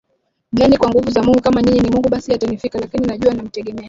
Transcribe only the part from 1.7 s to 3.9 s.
ni Mungu basi yatanifika Lakini najua namtegemea